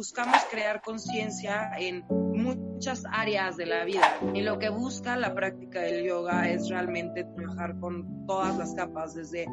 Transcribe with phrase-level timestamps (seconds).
[0.00, 4.18] Buscamos crear conciencia en muchas áreas de la vida.
[4.32, 9.12] Y lo que busca la práctica del yoga es realmente trabajar con todas las capas,
[9.12, 9.44] desde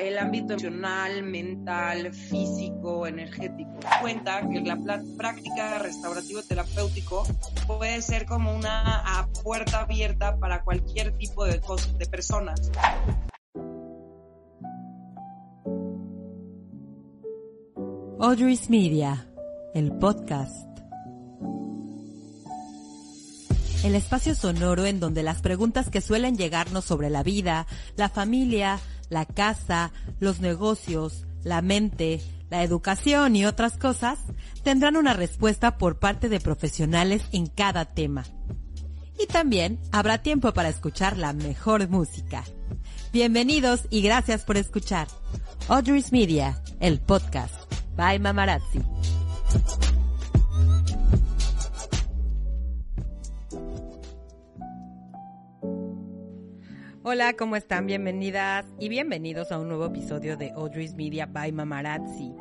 [0.00, 3.72] el ámbito emocional, mental, físico, energético.
[4.00, 4.78] Cuenta que la
[5.18, 7.26] práctica restaurativo terapéutico
[7.66, 11.60] puede ser como una puerta abierta para cualquier tipo de,
[11.98, 12.70] de personas.
[18.20, 19.27] Audrey's Media,
[19.78, 20.66] el podcast.
[23.84, 28.80] El espacio sonoro en donde las preguntas que suelen llegarnos sobre la vida, la familia,
[29.08, 32.20] la casa, los negocios, la mente,
[32.50, 34.18] la educación y otras cosas
[34.64, 38.24] tendrán una respuesta por parte de profesionales en cada tema.
[39.16, 42.42] Y también habrá tiempo para escuchar la mejor música.
[43.12, 45.06] Bienvenidos y gracias por escuchar.
[45.68, 47.54] Audrey's Media, el podcast.
[47.96, 48.97] Bye Mamarazzi.
[57.10, 57.86] Hola, ¿cómo están?
[57.86, 62.34] Bienvenidas y bienvenidos a un nuevo episodio de Audrey's Media by Mamarazzi.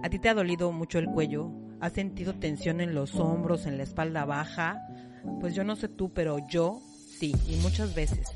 [0.00, 1.50] ¿A ti te ha dolido mucho el cuello?
[1.80, 4.80] ¿Has sentido tensión en los hombros, en la espalda baja?
[5.40, 6.80] Pues yo no sé tú, pero yo
[7.18, 8.28] sí, y muchas veces.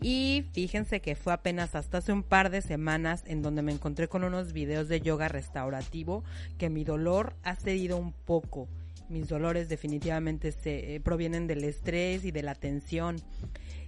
[0.00, 4.08] Y fíjense que fue apenas hasta hace un par de semanas en donde me encontré
[4.08, 6.22] con unos videos de yoga restaurativo
[6.58, 8.68] que mi dolor ha cedido un poco.
[9.08, 13.16] Mis dolores definitivamente se eh, provienen del estrés y de la tensión.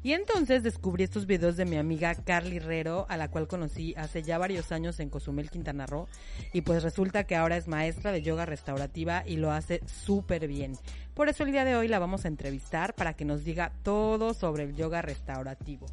[0.03, 4.22] Y entonces descubrí estos videos de mi amiga Carly Herrero, a la cual conocí hace
[4.22, 6.09] ya varios años en Cozumel, Quintana Roo,
[6.53, 10.78] y pues resulta que ahora es maestra de yoga restaurativa y lo hace súper bien.
[11.15, 14.34] Por eso el día de hoy la vamos a entrevistar para que nos diga todo
[14.34, 15.87] sobre el yoga restaurativo.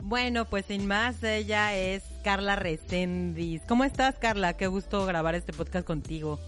[0.00, 3.62] Bueno, pues sin más, ella es Carla Recendis.
[3.66, 4.56] ¿Cómo estás, Carla?
[4.56, 6.38] Qué gusto grabar este podcast contigo.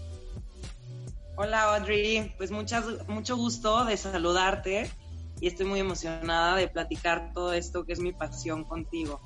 [1.35, 4.89] Hola Audrey, pues muchas, mucho gusto de saludarte
[5.41, 9.19] y estoy muy emocionada de platicar todo esto que es mi pasión contigo.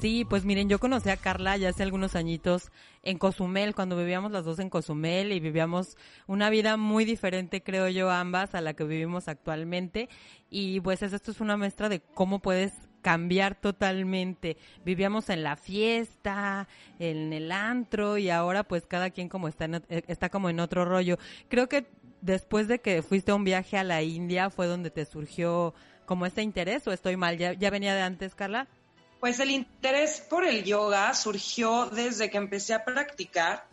[0.00, 2.72] Sí, pues miren, yo conocí a Carla ya hace algunos añitos
[3.04, 7.88] en Cozumel, cuando vivíamos las dos en Cozumel y vivíamos una vida muy diferente, creo
[7.88, 10.08] yo, ambas a la que vivimos actualmente.
[10.50, 14.56] Y pues es- esto es una muestra de cómo puedes cambiar totalmente.
[14.84, 16.66] Vivíamos en la fiesta,
[16.98, 20.58] en el antro y ahora pues cada quien como está en, eh, está como en
[20.58, 21.16] otro rollo.
[21.48, 21.86] Creo que
[22.22, 25.74] después de que fuiste a un viaje a la India fue donde te surgió
[26.06, 28.66] como este interés o estoy mal, ya, ya venía de antes, Carla.
[29.20, 33.66] Pues el interés por el yoga surgió desde que empecé a practicar.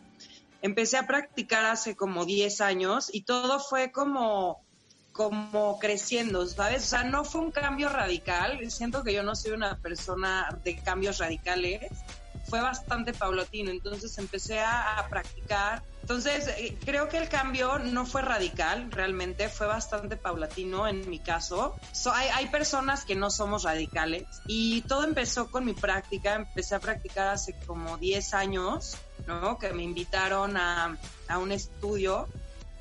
[0.62, 4.62] Empecé a practicar hace como 10 años y todo fue como,
[5.12, 6.84] como creciendo, ¿sabes?
[6.84, 8.70] O sea, no fue un cambio radical.
[8.70, 11.90] Siento que yo no soy una persona de cambios radicales.
[12.50, 13.70] Fue bastante paulatino.
[13.70, 15.82] Entonces empecé a, practicar.
[16.02, 21.20] Entonces eh, creo que el cambio no fue radical, realmente fue bastante paulatino en mi
[21.20, 21.76] caso.
[21.92, 26.34] So, hay, hay personas que no somos radicales y todo empezó con mi práctica.
[26.34, 28.96] Empecé a practicar hace como 10 años,
[29.26, 29.58] ¿no?
[29.58, 32.28] Que me invitaron a, a un estudio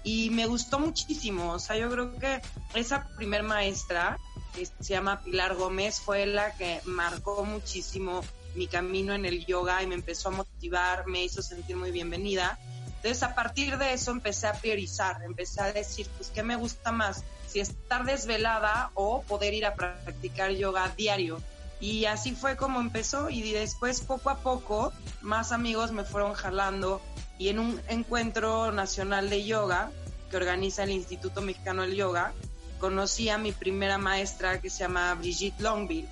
[0.04, 1.54] y me gustó muchísimo.
[1.54, 2.42] O sea, yo creo que
[2.74, 4.18] esa primer maestra,
[4.56, 8.22] que se llama Pilar Gómez, fue la que marcó muchísimo
[8.56, 12.60] mi camino en el yoga y me empezó a motivar, me hizo sentir muy bienvenida.
[12.88, 16.92] Entonces, a partir de eso empecé a priorizar, empecé a decir, pues, ¿qué me gusta
[16.92, 17.24] más?
[17.48, 21.42] Si estar desvelada o poder ir a practicar yoga diario.
[21.80, 27.02] Y así fue como empezó y después poco a poco más amigos me fueron jalando
[27.38, 29.90] y en un encuentro nacional de yoga
[30.30, 32.34] que organiza el Instituto Mexicano del Yoga,
[32.80, 36.10] conocí a mi primera maestra que se llama Brigitte Longville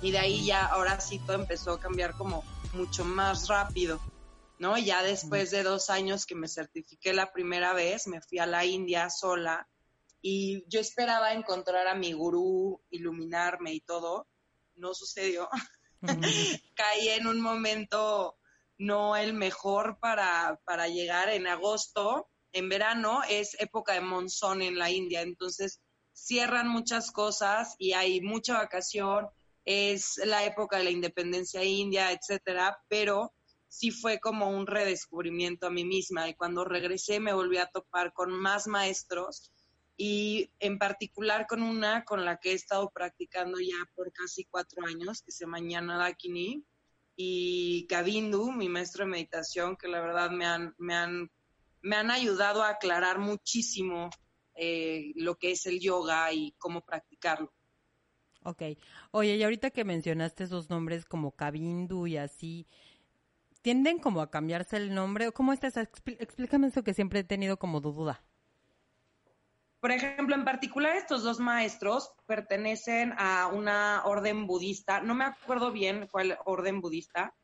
[0.00, 4.00] y de ahí ya ahora sí todo empezó a cambiar como mucho más rápido.
[4.58, 4.76] ¿no?
[4.76, 8.64] Ya después de dos años que me certifiqué la primera vez, me fui a la
[8.64, 9.68] India sola
[10.20, 14.26] y yo esperaba encontrar a mi gurú, iluminarme y todo.
[14.74, 15.48] No sucedió.
[16.74, 18.36] Caí en un momento
[18.78, 22.28] no el mejor para, para llegar en agosto.
[22.52, 25.80] En verano es época de monzón en la India, entonces
[26.12, 29.28] cierran muchas cosas y hay mucha vacación.
[29.70, 33.34] Es la época de la independencia india, etcétera, pero
[33.68, 38.14] sí fue como un redescubrimiento a mí misma y cuando regresé me volví a topar
[38.14, 39.52] con más maestros
[39.94, 44.86] y en particular con una con la que he estado practicando ya por casi cuatro
[44.86, 46.64] años, que se llama Ñana Dakini,
[47.14, 51.30] y Kavindu, mi maestro de meditación, que la verdad me han, me han,
[51.82, 54.08] me han ayudado a aclarar muchísimo
[54.54, 57.52] eh, lo que es el yoga y cómo practicarlo.
[58.48, 58.62] Ok.
[59.10, 62.66] Oye, y ahorita que mencionaste esos nombres como Kavindu y así,
[63.60, 65.30] ¿tienden como a cambiarse el nombre?
[65.32, 65.76] ¿Cómo estás?
[65.76, 68.24] Explícame eso que siempre he tenido como duda.
[69.80, 75.02] Por ejemplo, en particular estos dos maestros pertenecen a una orden budista.
[75.02, 77.34] No me acuerdo bien cuál orden budista,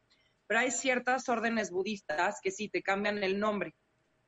[0.47, 3.75] pero hay ciertas órdenes budistas que sí te cambian el nombre,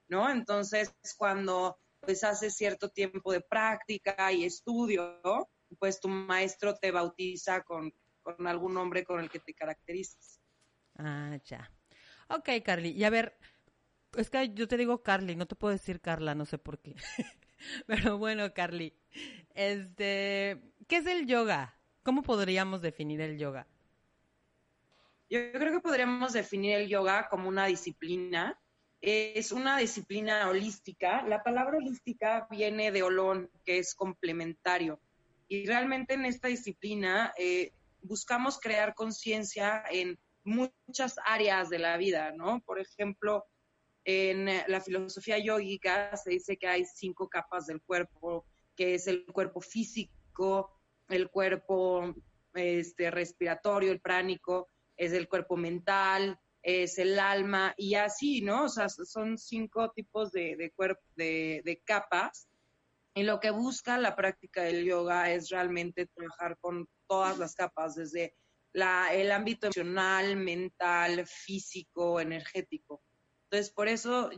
[0.08, 0.28] ¿no?
[0.28, 7.62] Entonces, cuando pues haces cierto tiempo de práctica y estudio, pues tu maestro te bautiza
[7.62, 7.92] con,
[8.22, 10.40] con algún nombre con el que te caracterices.
[10.96, 11.70] Ah, ya.
[12.28, 12.90] Ok, Carly.
[12.90, 13.38] Y a ver,
[14.16, 16.94] es que yo te digo Carly, no te puedo decir Carla, no sé por qué.
[17.86, 18.94] Pero bueno, Carly,
[19.54, 21.78] este, ¿qué es el yoga?
[22.02, 23.66] ¿Cómo podríamos definir el yoga?
[25.28, 28.58] Yo creo que podríamos definir el yoga como una disciplina.
[29.00, 31.22] Es una disciplina holística.
[31.22, 35.00] La palabra holística viene de olón, que es complementario.
[35.48, 42.32] Y realmente en esta disciplina eh, buscamos crear conciencia en muchas áreas de la vida,
[42.32, 42.60] ¿no?
[42.60, 43.44] Por ejemplo,
[44.04, 48.46] en la filosofía yógica se dice que hay cinco capas del cuerpo,
[48.76, 50.70] que es el cuerpo físico,
[51.08, 52.14] el cuerpo
[52.54, 58.64] este, respiratorio, el pránico, es el cuerpo mental, es el alma y así, ¿no?
[58.64, 62.49] O sea, son cinco tipos de, de, de capas.
[63.16, 67.94] Y lo que busca la práctica del yoga es realmente trabajar con todas las capas,
[67.94, 68.34] desde
[68.74, 73.00] la, el ámbito emocional, mental, físico, energético.
[73.44, 74.28] Entonces, por eso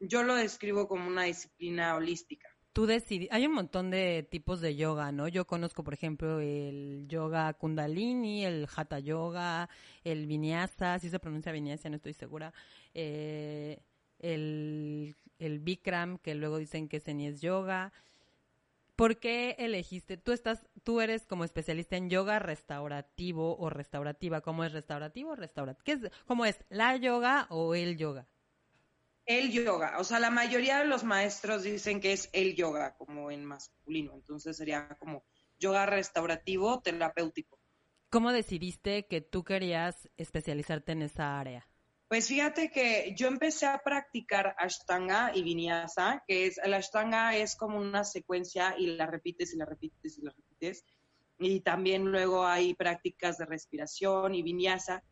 [0.00, 2.48] yo lo describo como una disciplina holística.
[2.72, 2.88] Tú
[3.30, 5.28] hay un montón de tipos de yoga, ¿no?
[5.28, 9.68] Yo conozco, por ejemplo, el yoga kundalini, el hatha yoga,
[10.04, 12.54] el vinyasa, si se pronuncia vinyasa, no estoy segura,
[12.94, 13.82] eh,
[14.20, 17.92] el, el bikram, que luego dicen que es yoga.
[18.96, 20.16] ¿Por qué elegiste?
[20.16, 24.40] Tú estás, tú eres como especialista en yoga restaurativo o restaurativa.
[24.40, 25.84] ¿Cómo es restaurativo o restaurativo?
[25.84, 26.64] ¿Qué es, ¿Cómo es?
[26.68, 28.28] ¿La yoga o el yoga?
[29.26, 29.98] el yoga.
[29.98, 34.14] O sea, la mayoría de los maestros dicen que es el yoga, como en masculino.
[34.14, 35.24] Entonces sería como
[35.58, 37.58] yoga restaurativo, terapéutico.
[38.10, 41.68] ¿Cómo decidiste que tú querías especializarte en esa área?
[42.12, 47.56] Pues fíjate que yo empecé a practicar Ashtanga y Vinyasa, que es, el Ashtanga es
[47.56, 50.84] como una secuencia y la repites y la repites y la repites.
[51.38, 55.02] Y también luego hay prácticas de respiración y Vinyasa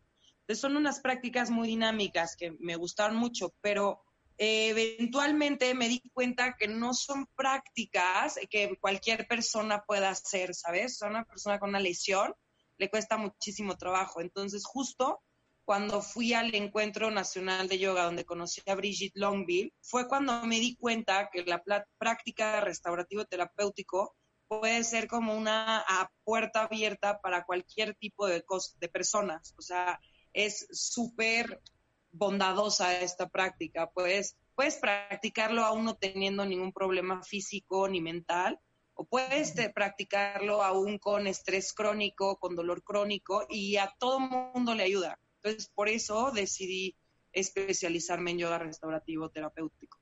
[0.50, 4.02] son unas prácticas muy dinámicas que me gustaron mucho, pero
[4.36, 11.00] eh, eventualmente me di cuenta que no son prácticas que cualquier persona pueda hacer, ¿sabes?
[11.00, 12.34] Una persona con una lesión
[12.76, 14.20] le cuesta muchísimo trabajo.
[14.20, 15.22] Entonces, justo
[15.70, 20.58] cuando fui al encuentro nacional de yoga donde conocí a Brigitte Longville, fue cuando me
[20.58, 21.62] di cuenta que la
[21.96, 24.16] práctica restaurativo terapéutico
[24.48, 25.84] puede ser como una
[26.24, 28.42] puerta abierta para cualquier tipo de,
[28.80, 29.54] de personas.
[29.58, 30.00] O sea,
[30.32, 31.62] es súper
[32.10, 33.88] bondadosa esta práctica.
[33.94, 38.58] Pues puedes practicarlo aún no teniendo ningún problema físico ni mental,
[38.94, 44.82] o puedes practicarlo aún con estrés crónico, con dolor crónico, y a todo mundo le
[44.82, 45.20] ayuda.
[45.42, 46.96] Entonces, por eso decidí
[47.32, 49.98] especializarme en yoga restaurativo terapéutico.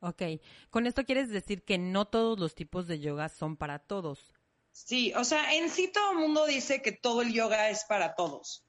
[0.00, 0.22] Ok,
[0.70, 4.34] con esto quieres decir que no todos los tipos de yoga son para todos.
[4.72, 8.14] Sí, o sea, en sí todo el mundo dice que todo el yoga es para
[8.14, 8.64] todos.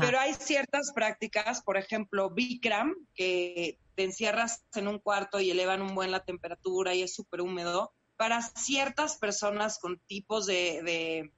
[0.00, 5.82] Pero hay ciertas prácticas, por ejemplo, Bikram, que te encierras en un cuarto y elevan
[5.82, 7.92] un buen la temperatura y es súper húmedo.
[8.16, 11.30] Para ciertas personas con tipos de,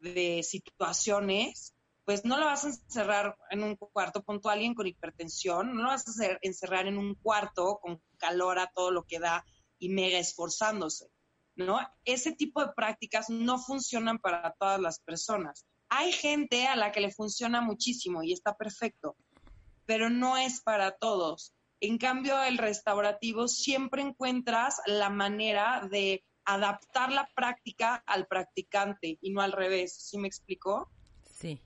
[0.00, 1.74] de, situaciones,
[2.10, 5.84] pues no lo vas a encerrar en un cuarto, punto a alguien con hipertensión, no
[5.84, 9.46] lo vas a encerrar en un cuarto con calor a todo lo que da
[9.78, 11.06] y mega esforzándose,
[11.54, 11.78] ¿no?
[12.04, 15.64] Ese tipo de prácticas no funcionan para todas las personas.
[15.88, 19.14] Hay gente a la que le funciona muchísimo y está perfecto,
[19.86, 21.54] pero no es para todos.
[21.78, 29.30] En cambio, el restaurativo siempre encuentras la manera de adaptar la práctica al practicante y
[29.30, 29.94] no al revés.
[29.94, 30.90] ¿Sí me explicó?
[31.32, 31.62] Sí.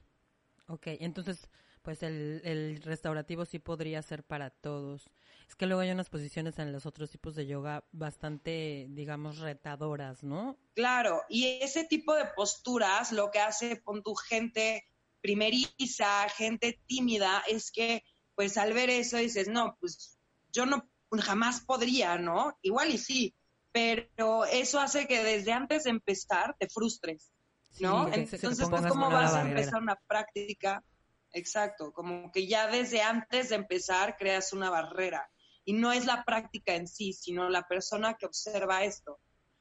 [0.67, 1.49] Ok, entonces,
[1.83, 5.11] pues el, el restaurativo sí podría ser para todos.
[5.49, 10.23] Es que luego hay unas posiciones en los otros tipos de yoga bastante, digamos, retadoras,
[10.23, 10.59] ¿no?
[10.75, 14.85] Claro, y ese tipo de posturas lo que hace con tu gente
[15.21, 18.03] primeriza, gente tímida, es que
[18.35, 20.19] pues al ver eso dices, no, pues
[20.53, 20.91] yo no
[21.21, 22.59] jamás podría, ¿no?
[22.63, 23.35] Igual y sí,
[23.73, 27.33] pero eso hace que desde antes de empezar te frustres,
[27.81, 28.13] ¿no?
[28.13, 30.85] Entonces, pues, ¿cómo vas a empezar una práctica?
[31.33, 35.29] Exacto, como que ya desde antes de empezar creas una barrera.
[35.65, 39.21] Y no es la práctica en sí, sino la persona que observa esto.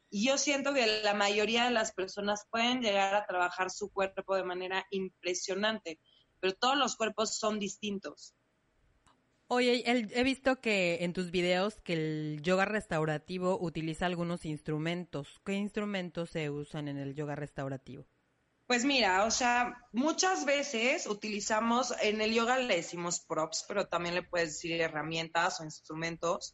[0.09, 4.35] Y yo siento que la mayoría de las personas pueden llegar a trabajar su cuerpo
[4.35, 5.99] de manera impresionante,
[6.39, 8.35] pero todos los cuerpos son distintos.
[9.47, 15.41] Oye, he visto que en tus videos que el yoga restaurativo utiliza algunos instrumentos.
[15.45, 18.05] ¿Qué instrumentos se usan en el yoga restaurativo?
[18.65, 24.15] Pues mira, o sea, muchas veces utilizamos, en el yoga le decimos props, pero también
[24.15, 26.53] le puedes decir herramientas o instrumentos.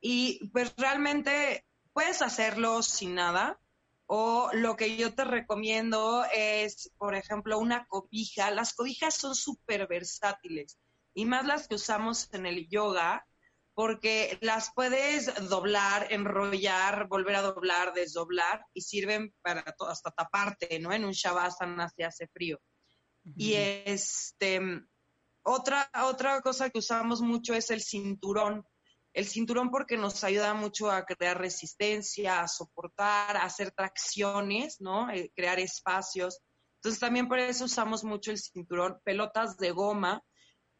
[0.00, 3.58] Y pues realmente puedes hacerlo sin nada.
[4.06, 8.50] O lo que yo te recomiendo es, por ejemplo, una cobija.
[8.50, 10.78] Las cobijas son súper versátiles
[11.18, 13.26] y más las que usamos en el yoga,
[13.74, 20.92] porque las puedes doblar, enrollar, volver a doblar, desdoblar y sirven para hasta taparte, ¿no?
[20.92, 22.60] En un shavasana se hace frío.
[23.36, 24.60] Y este
[25.42, 28.64] otra otra cosa que usamos mucho es el cinturón.
[29.12, 35.10] El cinturón porque nos ayuda mucho a crear resistencia, a soportar, a hacer tracciones, ¿no?
[35.10, 36.38] Eh, crear espacios.
[36.76, 40.22] Entonces también por eso usamos mucho el cinturón, pelotas de goma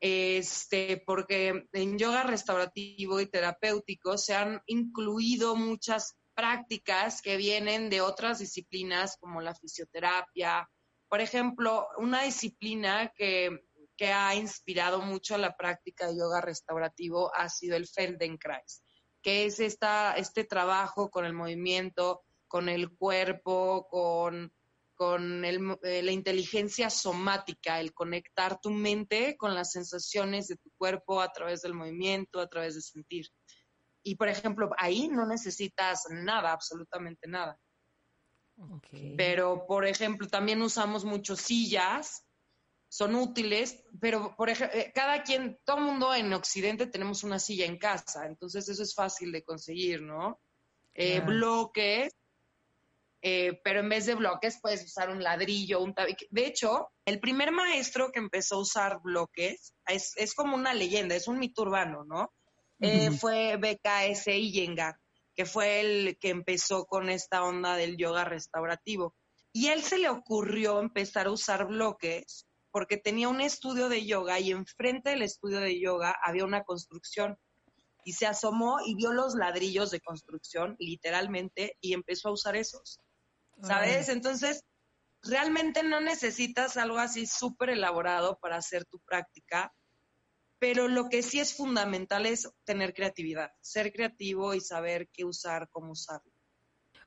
[0.00, 8.00] este, porque en yoga restaurativo y terapéutico se han incluido muchas prácticas que vienen de
[8.00, 10.70] otras disciplinas como la fisioterapia.
[11.08, 13.64] Por ejemplo, una disciplina que,
[13.96, 18.84] que ha inspirado mucho la práctica de yoga restaurativo ha sido el Feldenkrais,
[19.20, 24.52] que es esta, este trabajo con el movimiento, con el cuerpo, con
[24.98, 31.20] con eh, la inteligencia somática, el conectar tu mente con las sensaciones de tu cuerpo
[31.20, 33.28] a través del movimiento, a través de sentir.
[34.02, 37.56] Y por ejemplo, ahí no necesitas nada, absolutamente nada.
[39.16, 42.26] Pero, por ejemplo, también usamos mucho sillas,
[42.88, 47.38] son útiles, pero por ejemplo, eh, cada quien, todo el mundo en Occidente tenemos una
[47.38, 50.40] silla en casa, entonces eso es fácil de conseguir, ¿no?
[50.94, 52.12] Eh, bloques,
[53.20, 56.26] eh, pero en vez de bloques puedes usar un ladrillo, un tabique.
[56.30, 61.16] De hecho, el primer maestro que empezó a usar bloques es, es como una leyenda,
[61.16, 62.32] es un mito urbano, ¿no?
[62.80, 65.00] Eh, fue BKS Iyengar,
[65.34, 69.16] que fue el que empezó con esta onda del yoga restaurativo.
[69.52, 74.38] Y él se le ocurrió empezar a usar bloques porque tenía un estudio de yoga
[74.38, 77.36] y enfrente del estudio de yoga había una construcción
[78.04, 83.00] y se asomó y vio los ladrillos de construcción, literalmente, y empezó a usar esos.
[83.62, 84.08] ¿Sabes?
[84.08, 84.64] Entonces,
[85.22, 89.72] realmente no necesitas algo así súper elaborado para hacer tu práctica,
[90.58, 95.68] pero lo que sí es fundamental es tener creatividad, ser creativo y saber qué usar,
[95.70, 96.32] cómo usarlo.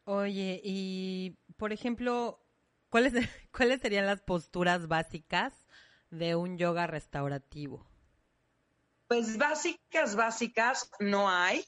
[0.06, 2.44] Oye, y por ejemplo,
[2.90, 3.14] ¿cuáles,
[3.52, 5.54] ¿cuáles serían las posturas básicas
[6.10, 7.86] de un yoga restaurativo?
[9.08, 11.66] Pues básicas, básicas no hay.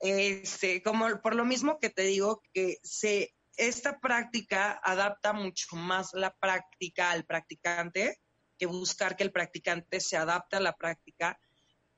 [0.00, 3.32] Este, como por lo mismo que te digo que se
[3.68, 8.20] esta práctica adapta mucho más la práctica al practicante
[8.58, 11.38] que buscar que el practicante se adapte a la práctica.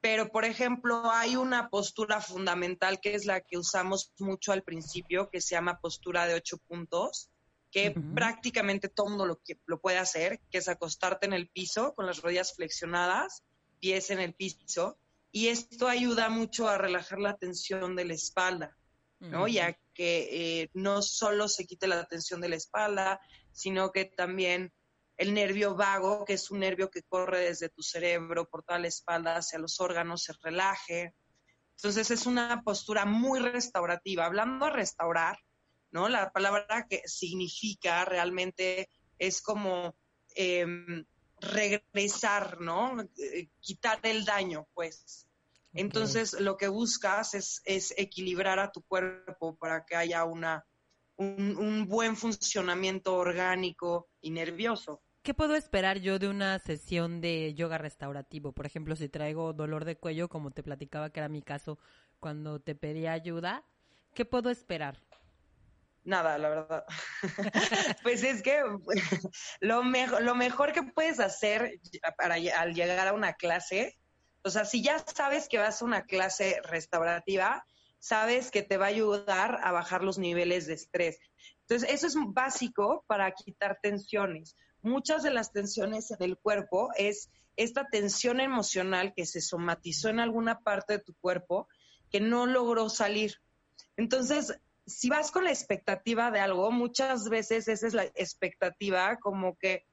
[0.00, 5.30] Pero, por ejemplo, hay una postura fundamental que es la que usamos mucho al principio,
[5.30, 7.30] que se llama postura de ocho puntos,
[7.70, 12.06] que prácticamente todo mundo lo, lo puede hacer, que es acostarte en el piso con
[12.06, 13.42] las rodillas flexionadas,
[13.80, 14.98] pies en el piso,
[15.32, 18.76] y esto ayuda mucho a relajar la tensión de la espalda.
[19.30, 19.48] ¿No?
[19.48, 23.20] Ya que eh, no solo se quite la tensión de la espalda,
[23.52, 24.72] sino que también
[25.16, 28.88] el nervio vago, que es un nervio que corre desde tu cerebro por toda la
[28.88, 31.14] espalda hacia los órganos, se relaje.
[31.76, 34.26] Entonces es una postura muy restaurativa.
[34.26, 35.38] Hablando de restaurar,
[35.90, 36.08] ¿no?
[36.08, 38.88] La palabra que significa realmente
[39.18, 39.96] es como
[40.34, 41.04] em,
[41.40, 43.00] regresar, ¿no?
[43.18, 45.28] Eh, quitar el daño, pues.
[45.74, 50.64] Entonces, lo que buscas es, equilibrar a tu cuerpo para que haya una,
[51.16, 55.02] un, buen funcionamiento orgánico y nervioso.
[55.22, 58.52] ¿Qué puedo esperar yo de una sesión de yoga restaurativo?
[58.52, 61.78] Por ejemplo, si traigo dolor de cuello, como te platicaba que era mi caso
[62.20, 63.64] cuando te pedí ayuda,
[64.14, 65.02] ¿qué puedo esperar?
[66.04, 66.84] Nada, la verdad.
[68.02, 68.60] pues es que
[69.60, 71.80] lo, lo mejor que puedes hacer
[72.16, 73.96] para al llegar a una clase
[74.44, 77.66] o sea, si ya sabes que vas a una clase restaurativa,
[77.98, 81.18] sabes que te va a ayudar a bajar los niveles de estrés.
[81.60, 84.54] Entonces, eso es básico para quitar tensiones.
[84.82, 90.20] Muchas de las tensiones en el cuerpo es esta tensión emocional que se somatizó en
[90.20, 91.66] alguna parte de tu cuerpo
[92.10, 93.36] que no logró salir.
[93.96, 99.56] Entonces, si vas con la expectativa de algo, muchas veces esa es la expectativa como
[99.56, 99.86] que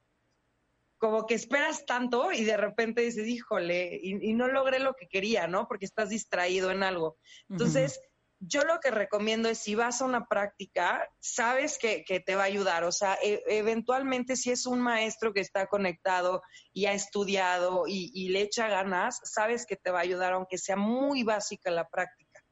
[1.01, 5.47] como que esperas tanto y de repente dices, híjole, y, no logré lo que quería,
[5.47, 5.67] ¿no?
[5.67, 7.17] Porque estás distraído en algo.
[7.49, 7.99] Entonces,
[8.37, 12.45] yo lo que recomiendo es si vas a una práctica, sabes que, te va a
[12.45, 12.83] ayudar.
[12.83, 18.11] O sea, e, eventualmente si es un maestro que está conectado y ha estudiado y,
[18.13, 21.89] y, le echa ganas, sabes que te va a ayudar, aunque sea muy básica la
[21.89, 22.43] práctica,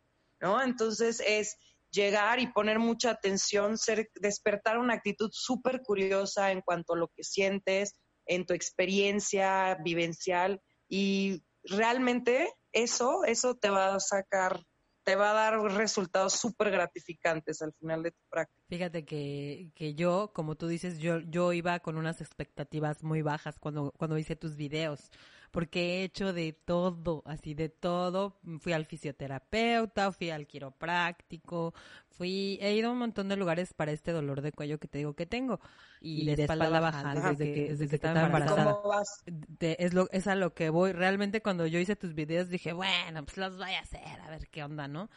[0.42, 0.60] ¿no?
[0.60, 1.56] Entonces es
[1.92, 7.10] llegar y poner mucha atención, ser, despertar una actitud súper curiosa en cuanto a lo
[7.10, 7.96] que sientes,
[8.30, 14.64] en tu experiencia vivencial y realmente eso, eso te va a sacar,
[15.04, 18.64] te va a dar resultados súper gratificantes al final de tu práctica.
[18.70, 23.58] Fíjate que, que yo, como tú dices, yo, yo iba con unas expectativas muy bajas
[23.58, 25.10] cuando, cuando hice tus videos
[25.52, 28.38] porque he hecho de todo, así de todo.
[28.60, 31.74] Fui al fisioterapeuta, fui al quiropráctico,
[32.10, 35.00] fui, he ido a un montón de lugares para este dolor de cuello que te
[35.00, 35.60] digo que tengo.
[36.02, 38.76] Y, de, espalda, baja, desde, que, desde que estaba embarazada.
[38.76, 39.24] ¿Cómo vas?
[39.60, 40.92] es, lo, es a lo que voy.
[40.92, 44.48] Realmente cuando yo hice tus videos dije, bueno, pues los voy a hacer, a ver
[44.50, 45.10] qué onda, ¿no?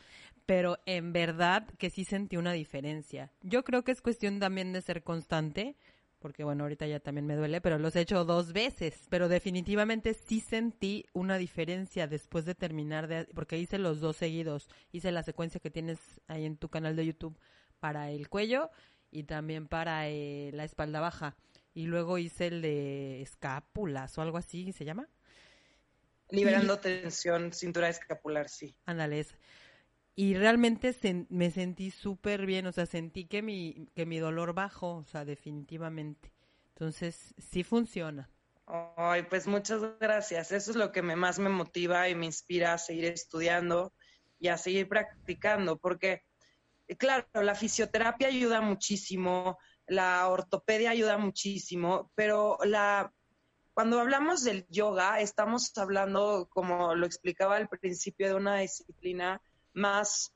[0.46, 3.30] Pero en verdad que sí sentí una diferencia.
[3.42, 5.76] Yo creo que es cuestión también de ser constante
[6.22, 10.14] porque bueno, ahorita ya también me duele, pero los he hecho dos veces, pero definitivamente
[10.14, 15.24] sí sentí una diferencia después de terminar de, porque hice los dos seguidos, hice la
[15.24, 15.98] secuencia que tienes
[16.28, 17.36] ahí en tu canal de YouTube
[17.80, 18.70] para el cuello
[19.10, 21.36] y también para eh, la espalda baja,
[21.74, 25.08] y luego hice el de escápulas o algo así, ¿se llama?
[26.30, 28.74] Liberando tensión, cintura escapular, sí.
[28.86, 29.26] Ándale,
[30.14, 30.94] y realmente
[31.30, 35.24] me sentí súper bien, o sea, sentí que mi, que mi dolor bajó, o sea,
[35.24, 36.32] definitivamente.
[36.74, 38.28] Entonces, sí funciona.
[38.66, 40.52] Ay, pues muchas gracias.
[40.52, 43.92] Eso es lo que me, más me motiva y me inspira a seguir estudiando
[44.38, 46.22] y a seguir practicando, porque,
[46.88, 53.12] eh, claro, la fisioterapia ayuda muchísimo, la ortopedia ayuda muchísimo, pero la
[53.74, 59.40] cuando hablamos del yoga, estamos hablando, como lo explicaba al principio, de una disciplina
[59.72, 60.34] más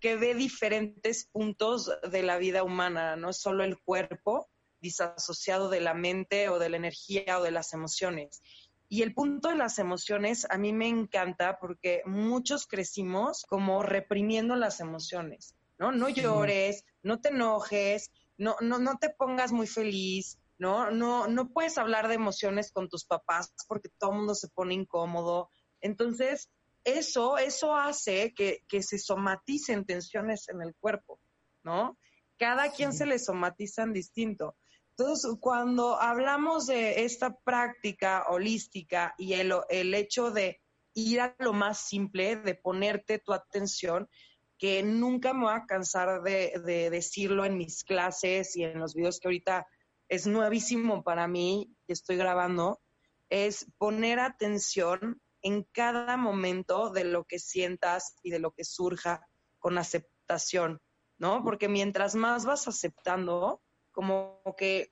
[0.00, 4.48] que ve diferentes puntos de la vida humana, no solo el cuerpo
[4.80, 8.42] disasociado de la mente o de la energía o de las emociones.
[8.88, 14.54] Y el punto de las emociones a mí me encanta porque muchos crecimos como reprimiendo
[14.54, 15.90] las emociones, ¿no?
[15.90, 20.90] No llores, no te enojes, no, no, no te pongas muy feliz, ¿no?
[20.90, 24.74] No, no puedes hablar de emociones con tus papás porque todo el mundo se pone
[24.74, 25.50] incómodo.
[25.80, 26.50] Entonces,
[26.86, 31.20] eso, eso hace que, se somaticen tensiones en el cuerpo,
[31.64, 31.98] ¿no?
[32.38, 34.56] Cada quien se le somatizan distinto.
[34.96, 40.60] Entonces, cuando hablamos de esta práctica holística y el, el hecho de
[40.94, 44.08] ir a lo más simple, de ponerte tu atención,
[44.56, 48.94] que nunca me voy a cansar de, de, decirlo en mis clases y en los
[48.94, 49.66] videos que ahorita
[50.08, 52.80] es nuevísimo para mí, que estoy grabando,
[53.28, 59.24] es poner atención en cada momento de lo que sientas y de lo que surja
[59.60, 60.80] con aceptación,
[61.18, 61.44] ¿no?
[61.44, 64.90] Porque mientras más vas aceptando, como que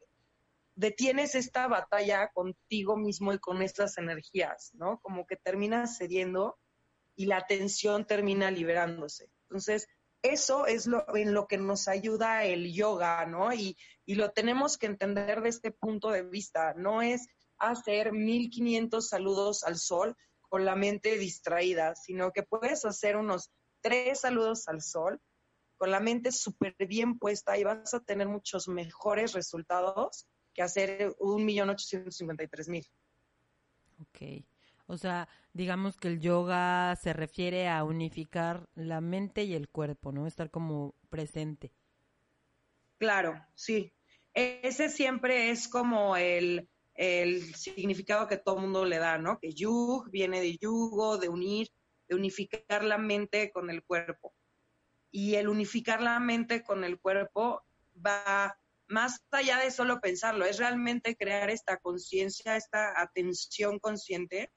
[0.77, 5.01] detienes esta batalla contigo mismo y con estas energías, ¿no?
[5.01, 6.57] Como que terminas cediendo
[7.17, 9.33] y la tensión termina liberándose.
[9.43, 9.89] Entonces,
[10.23, 13.53] eso es lo, en lo que nos ayuda el yoga, ¿no?
[13.53, 16.75] Y, y lo tenemos que entender de este punto de vista.
[16.75, 17.27] No es
[17.59, 20.17] hacer 1500 saludos al sol,
[20.49, 25.21] con la mente distraída, sino que puedes hacer unos tres saludos al sol
[25.77, 31.15] con la mente súper bien puesta y vas a tener muchos mejores resultados que hacer
[31.19, 32.87] un millón ochocientos cincuenta y tres mil.
[34.01, 34.45] Ok.
[34.87, 40.13] O sea, digamos que el yoga se refiere a unificar la mente y el cuerpo,
[40.13, 40.27] ¿no?
[40.27, 41.73] Estar como presente.
[42.99, 43.93] Claro, sí.
[44.35, 49.39] Ese siempre es como el, el significado que todo el mundo le da, ¿no?
[49.39, 51.69] Que yug viene de yugo, de unir,
[52.09, 54.35] de unificar la mente con el cuerpo.
[55.11, 57.63] Y el unificar la mente con el cuerpo
[58.05, 64.53] va más allá de solo pensarlo, es realmente crear esta conciencia, esta atención consciente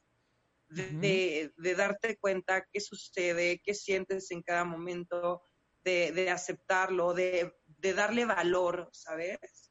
[0.70, 5.44] de, darte cuenta qué sucede, qué sientes en cada momento,
[5.84, 7.54] de, aceptarlo, de
[7.96, 9.68] darle valor, ¿sabes?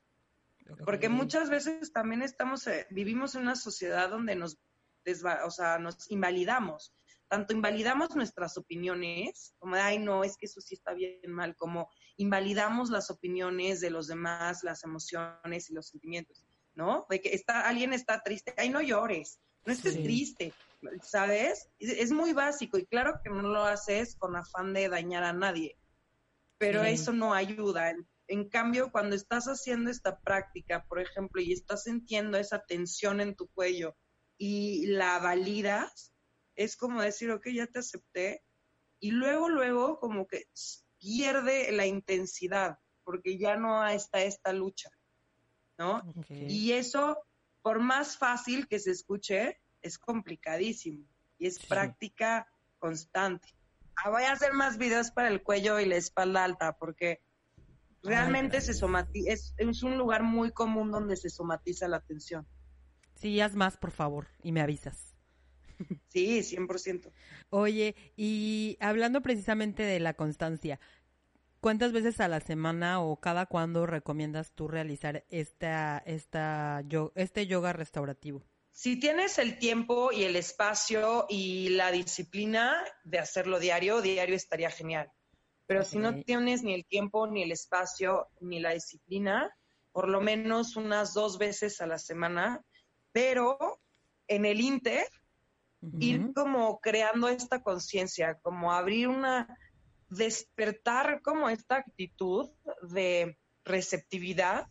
[0.85, 4.59] Porque muchas veces también estamos, eh, vivimos en una sociedad donde nos,
[5.45, 6.95] o sea, nos invalidamos.
[7.29, 11.57] Tanto invalidamos nuestras opiniones, como de, ay, no, es que eso sí está bien mal,
[11.57, 17.05] como invalidamos las opiniones de los demás, las emociones y los sentimientos, ¿no?
[17.11, 20.03] De que está, alguien está triste, ay, no llores, no estés Sí.
[20.05, 20.57] triste,
[21.03, 21.69] ¿sabes?
[21.81, 25.33] Es es muy básico y claro que no lo haces con afán de dañar a
[25.33, 25.77] nadie,
[26.59, 26.91] pero Sí.
[26.91, 27.93] eso no ayuda.
[28.29, 33.37] En, cambio, cuando estás haciendo esta práctica, por ejemplo, y estás sintiendo esa tensión en
[33.37, 33.97] tu cuello
[34.39, 36.13] y la validas,
[36.57, 38.43] es como decir, ok, ya te acepté,
[39.01, 40.45] y luego, luego, como que
[40.99, 44.91] pierde la intensidad, porque ya no está esta lucha,
[45.79, 46.03] ¿no?
[46.41, 47.19] Y eso,
[47.63, 51.07] por más fácil que se escuche, es complicadísimo
[51.39, 51.67] y es Sí.
[51.69, 53.49] práctica constante.
[53.97, 57.23] Ah, voy a hacer más videos para el cuello y la espalda alta porque
[58.07, 58.73] realmente se
[59.27, 62.47] es, es un lugar muy común donde se somatiza la tensión.
[63.15, 65.15] Sí, haz más, por favor, y me avisas.
[66.09, 67.13] Sí, 100%.
[67.51, 70.81] Oye, y hablando precisamente de la constancia,
[71.61, 77.47] ¿cuántas veces a la semana o cada cuándo recomiendas tú realizar esta, esta, yo- este
[77.47, 78.43] yoga restaurativo?
[78.71, 84.71] Si tienes el tiempo y el espacio y la disciplina de hacerlo diario, diario estaría
[84.71, 85.11] genial.
[85.67, 89.53] Pero si no tienes ni el tiempo, ni el espacio, ni la disciplina,
[89.93, 92.63] por lo menos unas dos veces a la semana,
[93.13, 93.81] pero
[94.29, 95.09] en el Inter,
[95.99, 99.59] ir como creando esta conciencia, como abrir una,
[100.09, 102.51] despertar como esta actitud
[102.83, 104.69] de receptividad,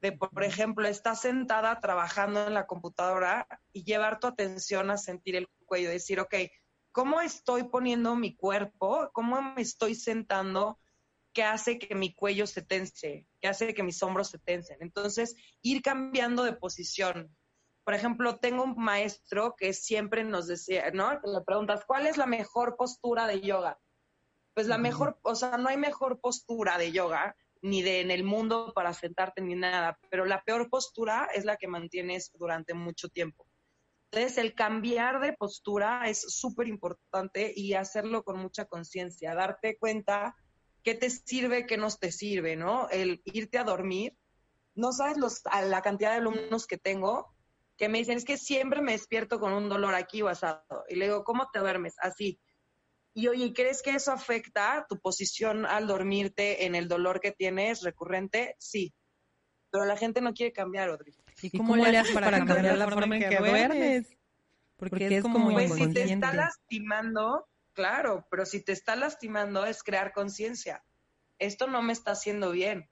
[0.00, 5.36] de, por ejemplo, estás sentada trabajando en la computadora y llevar tu atención a sentir
[5.36, 6.34] el cuello, decir, ok,
[6.94, 9.10] ¿cómo estoy poniendo mi cuerpo?
[9.12, 10.78] ¿Cómo me estoy sentando?
[11.32, 13.26] ¿Qué hace que mi cuello se tense?
[13.40, 14.78] ¿Qué hace que mis hombros se tensen?
[14.80, 17.36] Entonces, ir cambiando de posición.
[17.82, 21.20] Por ejemplo, tengo un maestro que siempre nos decía, ¿no?
[21.20, 23.80] Que le preguntas, ¿cuál es la mejor postura de yoga?
[24.54, 28.22] Pues la mejor, o sea, no hay mejor postura de yoga ni de en el
[28.22, 33.08] mundo para sentarte ni nada, pero la peor postura es la que mantienes durante mucho
[33.08, 33.48] tiempo.
[34.14, 40.36] Entonces, el cambiar de postura es súper importante y hacerlo con mucha conciencia, darte cuenta
[40.84, 42.88] qué te sirve, qué no te sirve, ¿no?
[42.90, 44.16] El irte a dormir.
[44.76, 47.34] No sabes los, a la cantidad de alumnos que tengo
[47.76, 50.30] que me dicen, es que siempre me despierto con un dolor aquí o.
[50.88, 51.96] Y le digo, ¿cómo te duermes?
[51.98, 52.40] Así.
[53.14, 57.82] Y oye, ¿crees que eso afecta tu posición al dormirte en el dolor que tienes
[57.82, 58.54] recurrente?
[58.58, 58.94] Sí.
[59.70, 61.14] Pero la gente no quiere cambiar, Audrey.
[61.44, 64.16] ¿Y cómo, le haces para, cambiar, la forma en que duermes?
[64.76, 69.82] Porque, es como Pues si te está lastimando, claro, pero si te está lastimando es
[69.82, 70.82] crear conciencia.
[71.38, 72.88] Esto no me está haciendo bien.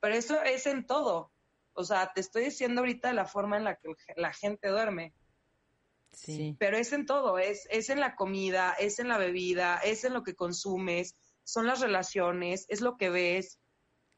[0.00, 1.30] Pero eso es en todo.
[1.74, 5.12] O sea, te estoy diciendo ahorita la forma en la que la gente duerme.
[6.12, 6.54] Sí.
[6.60, 10.12] pero es en todo, es, es en la comida, es en la bebida, es en
[10.12, 13.58] lo que consumes, son las relaciones, es lo que ves,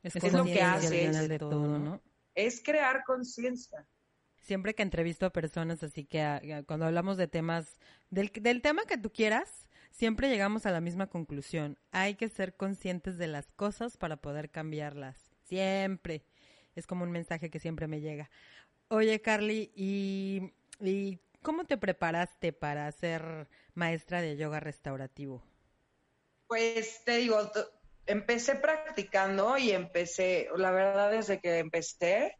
[0.03, 0.91] Es, es lo que haces.
[0.91, 2.03] final de todo, ¿no?
[2.37, 3.89] Es crear conciencia.
[4.39, 7.79] Siempre que entrevisto a personas, así que a- a- cuando hablamos de temas,
[8.11, 11.79] del, del tema que tú quieras, siempre llegamos a la misma conclusión.
[11.91, 15.17] Hay que ser conscientes de las cosas para poder cambiarlas.
[15.45, 16.25] Siempre.
[16.77, 18.31] Es como un mensaje que siempre me llega.
[18.89, 25.43] Oye, Carly, ¿y, y cómo te preparaste para ser maestra de yoga restaurativo?
[26.49, 27.37] Pues te digo,
[28.07, 32.37] empecé practicando y empecé, la verdad desde que empecé,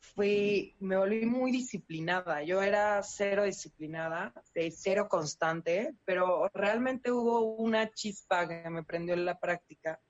[0.00, 2.42] fui, me volví muy disciplinada.
[2.42, 9.14] Yo era cero disciplinada, de cero constante, pero realmente hubo una chispa que me prendió
[9.14, 10.00] en la práctica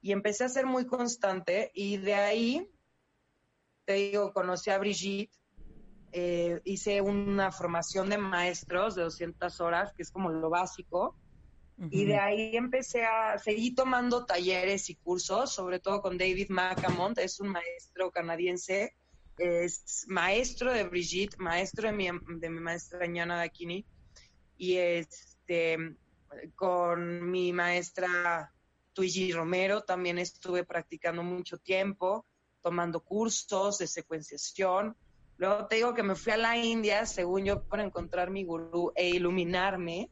[0.00, 2.70] y empecé a ser muy constante y de ahí,
[3.84, 5.32] te digo, conocí a Brigitte,
[6.12, 11.16] eh, hice una formación de maestros de 200 horas, que es como lo básico.
[11.90, 17.16] Y de ahí empecé a seguir tomando talleres y cursos, sobre todo con David McAmont,
[17.18, 18.96] es un maestro canadiense,
[19.38, 22.08] es maestro de Brigitte, maestro de mi,
[22.40, 23.86] de mi maestra Ñana Dakini,
[24.56, 25.96] y este,
[26.56, 28.52] con mi maestra
[28.92, 32.26] Tuigi Romero también estuve practicando mucho tiempo,
[32.60, 34.96] tomando cursos de secuenciación.
[35.36, 38.92] Luego te digo que me fui a la India, según yo, para encontrar mi gurú
[38.96, 40.10] e iluminarme.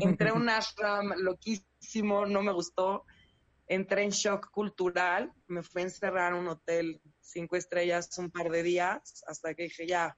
[0.00, 3.04] Entré a un ashram loquísimo, no me gustó.
[3.66, 8.50] Entré en shock cultural, me fui a encerrar en un hotel cinco estrellas un par
[8.50, 10.16] de días, hasta que dije, ya,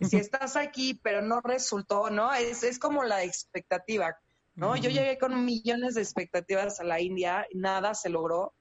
[0.00, 2.32] si estás aquí, pero no resultó, ¿no?
[2.32, 4.16] Es, es como la expectativa,
[4.54, 4.76] ¿no?
[4.76, 8.54] Yo llegué con millones de expectativas a la India, nada se logró,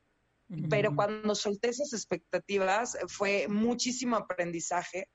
[0.70, 5.10] pero cuando solté esas expectativas fue muchísimo aprendizaje.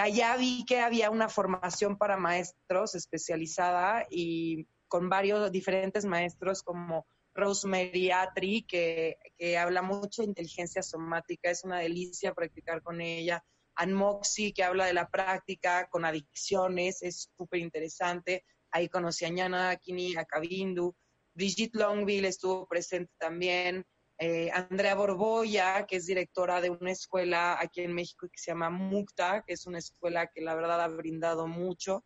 [0.00, 7.06] Allá vi que había una formación para maestros especializada y con varios diferentes maestros como
[7.34, 13.44] Rosemary Atri, que, que habla mucho de inteligencia somática, es una delicia practicar con ella.
[13.74, 18.44] Anmoxi, que habla de la práctica con adicciones, es súper interesante.
[18.70, 20.94] Ahí conocí a Ñana Akini, a Kabindu.
[21.34, 23.86] Brigitte Longville estuvo presente también.
[24.24, 28.70] Eh, Andrea Borboya, que es directora de una escuela aquí en México que se llama
[28.70, 32.04] MUCTA, que es una escuela que la verdad ha brindado mucho.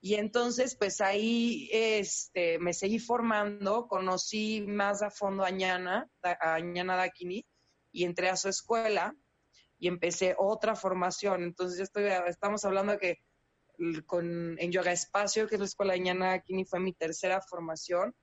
[0.00, 6.60] Y entonces, pues ahí este, me seguí formando, conocí más a fondo a Ñana, a
[6.60, 7.44] Ñana Dakini,
[7.90, 9.16] y entré a su escuela
[9.80, 11.42] y empecé otra formación.
[11.42, 13.16] Entonces, estoy, estamos hablando que
[13.80, 18.14] en Yoga Espacio, que es la escuela de Ñana Dakini, fue mi tercera formación.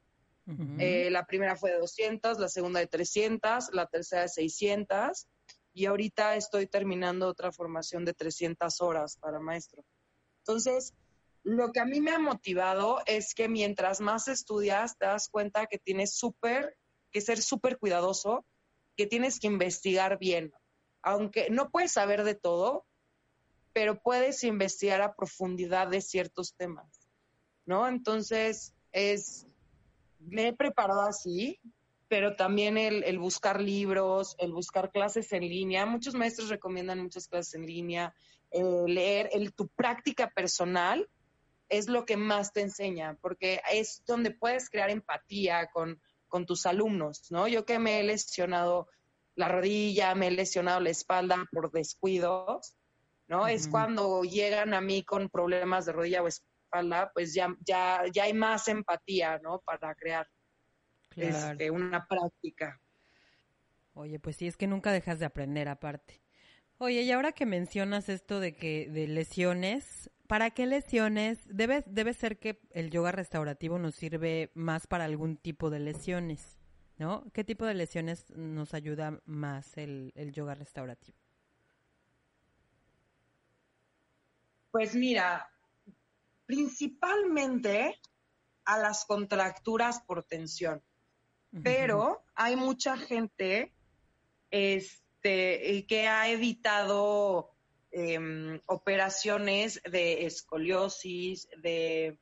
[0.80, 5.28] Eh, la primera fue de 200, la segunda de 300, la tercera de 600
[5.74, 9.84] y ahorita estoy terminando otra formación de 300 horas para maestro.
[10.40, 10.94] Entonces,
[11.44, 15.66] lo que a mí me ha motivado es que mientras más estudias, te das cuenta
[15.66, 16.78] que tienes súper,
[17.12, 18.46] que ser súper cuidadoso,
[18.96, 20.54] que tienes que investigar bien.
[21.02, 22.86] Aunque no puedes saber de todo,
[23.74, 26.88] pero puedes investigar a profundidad de ciertos temas,
[27.66, 27.88] ¿no?
[27.88, 29.46] Entonces, es
[30.28, 31.60] me he preparado así,
[32.08, 35.86] pero también el, buscar libros, el buscar clases en línea.
[35.86, 38.14] Muchos maestros recomiendan muchas clases en línea.
[38.52, 41.10] leer, el, tu práctica personal
[41.70, 46.66] es lo que más te enseña, porque es donde puedes crear empatía con, con tus
[46.66, 47.48] alumnos, ¿no?
[47.48, 48.88] Yo que me he lesionado
[49.36, 52.76] la rodilla, me he lesionado la espalda por descuidos,
[53.28, 53.48] ¿no?
[53.48, 56.55] Es cuando llegan a mí con problemas de rodilla o espalda
[57.14, 59.60] pues ya, ya, ya hay más empatía, ¿no?
[59.60, 60.28] Para crear
[61.16, 62.80] este, una práctica.
[63.94, 66.22] Oye, pues sí, es que nunca dejas de aprender aparte.
[66.78, 71.40] Oye, y ahora que mencionas esto de que de lesiones, ¿para qué lesiones?
[71.48, 76.60] Debe, debe ser que el yoga restaurativo nos sirve más para algún tipo de lesiones,
[76.98, 77.32] ¿no?
[77.32, 81.18] ¿Qué tipo de lesiones nos ayuda más el, el yoga restaurativo?
[84.72, 85.50] Pues mira,
[86.46, 88.00] principalmente
[88.66, 90.84] a las contracturas por tensión.
[91.64, 93.74] Pero hay mucha gente
[94.52, 97.56] este, que ha evitado
[97.92, 102.20] em, operaciones de escoliosis, de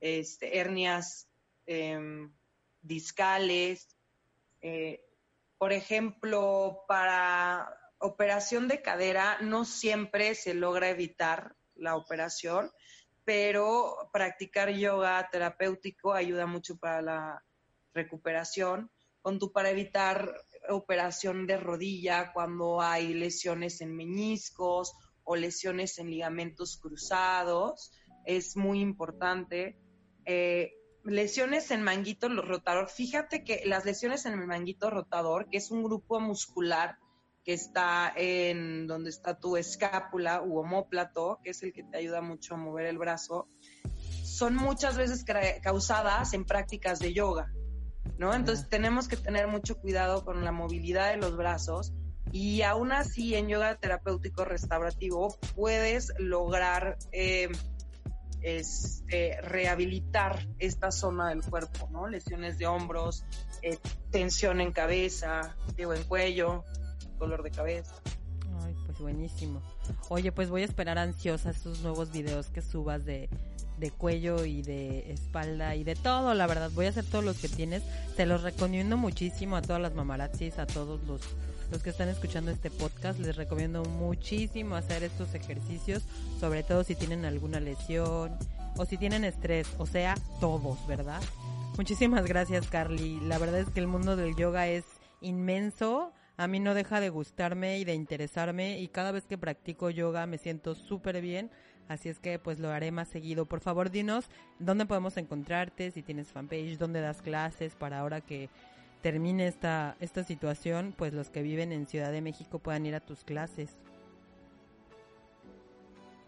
[0.00, 1.28] este, hernias
[1.66, 2.32] em,
[2.80, 3.96] discales.
[4.62, 5.04] Eh,
[5.58, 12.72] por ejemplo, para operación de cadera no siempre se logra evitar la operación,
[13.24, 17.44] pero practicar yoga terapéutico ayuda mucho para la
[17.94, 20.34] recuperación, con tu para evitar
[20.68, 24.92] operación de rodilla cuando hay lesiones en meñiscos
[25.24, 27.92] o lesiones en ligamentos cruzados,
[28.24, 29.78] es muy importante.
[30.24, 30.72] Eh,
[31.04, 35.82] lesiones en manguito rotador, fíjate que las lesiones en el manguito rotador, que es un
[35.82, 36.98] grupo muscular
[37.44, 42.20] que está en donde está tu escápula u homóplato, que es el que te ayuda
[42.20, 43.48] mucho a mover el brazo,
[44.24, 45.24] son muchas veces
[45.62, 47.52] causadas en prácticas de yoga,
[48.18, 48.34] ¿no?
[48.34, 51.92] Entonces tenemos que tener mucho cuidado con la movilidad de los brazos
[52.30, 57.50] y aún así en yoga terapéutico restaurativo puedes lograr eh,
[58.42, 62.08] este, rehabilitar esta zona del cuerpo, ¿no?
[62.08, 63.24] Lesiones de hombros,
[63.62, 63.78] eh,
[64.10, 66.64] tensión en cabeza, digo, en cuello,
[67.22, 67.94] dolor de cabeza.
[68.64, 69.62] Ay, pues buenísimo.
[70.08, 73.28] Oye, pues voy a esperar ansiosa esos nuevos videos que subas de,
[73.78, 76.70] de cuello y de espalda y de todo, la verdad.
[76.74, 77.82] Voy a hacer todos los que tienes.
[78.16, 81.22] Te los recomiendo muchísimo a todas las mamarazzis, a todos los,
[81.70, 83.18] los que están escuchando este podcast.
[83.18, 86.02] Les recomiendo muchísimo hacer estos ejercicios,
[86.38, 88.36] sobre todo si tienen alguna lesión
[88.76, 91.20] o si tienen estrés, o sea, todos, ¿verdad?
[91.76, 93.20] Muchísimas gracias, Carly.
[93.20, 94.84] La verdad es que el mundo del yoga es
[95.20, 99.90] inmenso a mí no deja de gustarme y de interesarme y cada vez que practico
[99.90, 101.52] yoga me siento súper bien,
[101.86, 103.46] así es que pues lo haré más seguido.
[103.46, 104.28] Por favor, dinos
[104.58, 108.50] dónde podemos encontrarte, si tienes fanpage, dónde das clases para ahora que
[109.02, 113.00] termine esta, esta situación, pues los que viven en Ciudad de México puedan ir a
[113.00, 113.78] tus clases.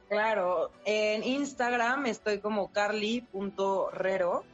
[0.09, 4.44] Claro, en Instagram estoy como carly.rero,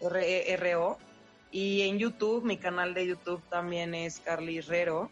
[0.00, 0.98] R-E-R-O,
[1.54, 5.08] y en YouTube, mi canal de YouTube también es Carly Herrero.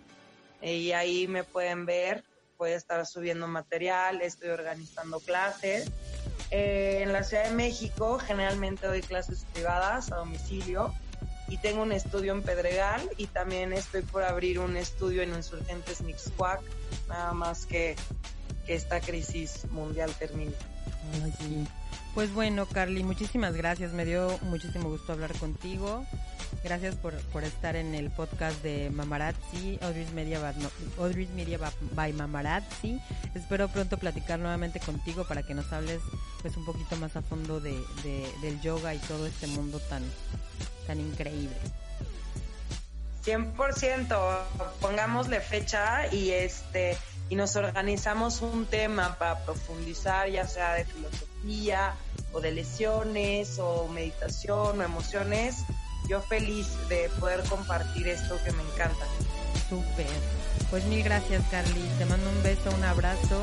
[0.61, 2.25] Y ahí me pueden ver,
[2.59, 5.89] voy a estar subiendo material, estoy organizando clases.
[6.51, 10.93] Eh, en la Ciudad de México generalmente doy clases privadas a domicilio
[11.47, 16.01] y tengo un estudio en Pedregal y también estoy por abrir un estudio en Insurgentes
[16.01, 16.61] Mixcuac,
[17.09, 17.95] nada más que,
[18.67, 20.55] que esta crisis mundial termine.
[22.15, 23.93] Pues bueno, Carly, muchísimas gracias.
[23.93, 26.05] Me dio muchísimo gusto hablar contigo.
[26.65, 30.55] Gracias por, por estar en el podcast de Mamarazzi, Audrey's Media,
[31.35, 31.59] Media
[31.95, 33.01] by Mamarazzi.
[33.35, 36.01] Espero pronto platicar nuevamente contigo para que nos hables
[36.41, 37.75] pues un poquito más a fondo de,
[38.43, 40.03] del yoga y todo este mundo tan,
[40.87, 41.57] tan increíble.
[43.25, 44.39] 100%,
[44.81, 46.97] pongámosle fecha y este
[47.29, 51.95] y nos organizamos un tema para profundizar, ya sea de filosofía
[52.33, 55.65] o de lesiones o meditación o emociones
[56.09, 59.07] yo feliz de poder compartir esto que me encanta.
[59.69, 60.07] Súper.
[60.71, 61.83] Pues mil gracias, Carly.
[61.99, 63.41] Te mando un beso, un abrazo.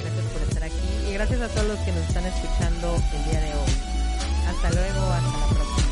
[0.00, 3.40] Gracias por estar aquí y gracias a todos los que nos están escuchando el día
[3.40, 3.72] de hoy.
[4.48, 5.91] Hasta luego, hasta la próxima.